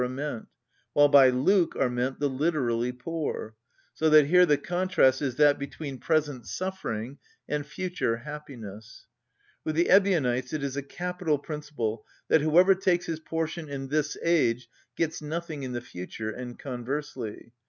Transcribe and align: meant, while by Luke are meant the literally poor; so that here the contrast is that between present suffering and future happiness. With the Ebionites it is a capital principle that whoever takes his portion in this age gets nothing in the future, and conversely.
meant, 0.09 0.47
while 0.93 1.07
by 1.09 1.29
Luke 1.29 1.75
are 1.75 1.87
meant 1.87 2.19
the 2.19 2.27
literally 2.27 2.91
poor; 2.91 3.53
so 3.93 4.09
that 4.09 4.25
here 4.25 4.47
the 4.47 4.57
contrast 4.57 5.21
is 5.21 5.35
that 5.35 5.59
between 5.59 5.99
present 5.99 6.47
suffering 6.47 7.19
and 7.47 7.63
future 7.63 8.17
happiness. 8.17 9.05
With 9.63 9.75
the 9.75 9.91
Ebionites 9.91 10.53
it 10.53 10.63
is 10.63 10.75
a 10.75 10.81
capital 10.81 11.37
principle 11.37 12.03
that 12.29 12.41
whoever 12.41 12.73
takes 12.73 13.05
his 13.05 13.19
portion 13.19 13.69
in 13.69 13.89
this 13.89 14.17
age 14.23 14.67
gets 14.95 15.21
nothing 15.21 15.61
in 15.61 15.73
the 15.73 15.81
future, 15.81 16.31
and 16.31 16.57
conversely. 16.57 17.53